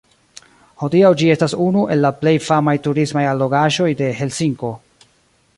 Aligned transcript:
Hodiaŭ 0.85 1.11
ĝi 1.19 1.29
estas 1.33 1.53
unu 1.67 1.83
el 1.95 2.01
la 2.07 2.11
plej 2.23 2.35
famaj 2.47 2.75
turismaj 2.89 3.27
allogaĵoj 3.35 3.91
de 4.03 4.13
Helsinko. 4.23 4.77